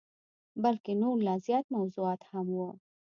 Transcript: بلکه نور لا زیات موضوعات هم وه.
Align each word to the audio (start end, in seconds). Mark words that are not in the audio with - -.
بلکه 0.63 0.89
نور 1.01 1.17
لا 1.25 1.35
زیات 1.45 1.65
موضوعات 1.77 2.21
هم 2.31 2.47
وه. 2.57 2.69